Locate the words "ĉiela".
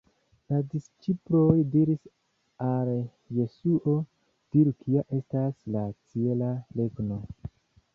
6.01-6.55